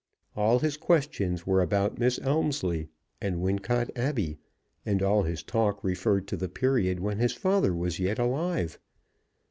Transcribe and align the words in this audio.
All 0.35 0.57
his 0.57 0.77
questions 0.77 1.45
were 1.45 1.61
about 1.61 1.99
Miss 1.99 2.17
Elmslie 2.23 2.89
and 3.21 3.35
Wincot 3.39 3.91
Abbey, 3.95 4.39
and 4.83 5.03
all 5.03 5.21
his 5.21 5.43
talk 5.43 5.83
referred 5.83 6.27
to 6.29 6.35
the 6.35 6.49
period 6.49 6.99
when 6.99 7.19
his 7.19 7.33
father 7.33 7.75
was 7.75 7.99
yet 7.99 8.17
alive. 8.17 8.79